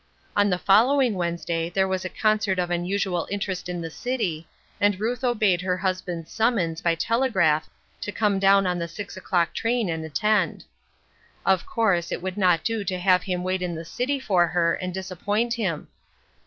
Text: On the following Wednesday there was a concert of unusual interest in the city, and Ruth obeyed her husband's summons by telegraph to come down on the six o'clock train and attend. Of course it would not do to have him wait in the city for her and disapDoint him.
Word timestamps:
On 0.35 0.49
the 0.49 0.57
following 0.57 1.13
Wednesday 1.13 1.69
there 1.69 1.87
was 1.87 2.03
a 2.03 2.09
concert 2.09 2.57
of 2.57 2.71
unusual 2.71 3.27
interest 3.29 3.69
in 3.69 3.81
the 3.81 3.91
city, 3.91 4.47
and 4.79 4.99
Ruth 4.99 5.23
obeyed 5.23 5.61
her 5.61 5.77
husband's 5.77 6.31
summons 6.31 6.81
by 6.81 6.95
telegraph 6.95 7.69
to 8.01 8.11
come 8.11 8.39
down 8.39 8.65
on 8.65 8.79
the 8.79 8.87
six 8.87 9.15
o'clock 9.15 9.53
train 9.53 9.89
and 9.89 10.03
attend. 10.03 10.65
Of 11.45 11.67
course 11.67 12.11
it 12.11 12.23
would 12.23 12.35
not 12.35 12.63
do 12.63 12.83
to 12.83 12.97
have 12.97 13.21
him 13.21 13.43
wait 13.43 13.61
in 13.61 13.75
the 13.75 13.85
city 13.85 14.19
for 14.19 14.47
her 14.47 14.73
and 14.73 14.91
disapDoint 14.91 15.53
him. 15.53 15.87